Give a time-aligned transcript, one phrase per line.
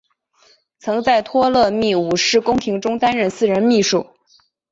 [0.79, 4.07] 曾在托勒密五世宫廷中担任私人秘书。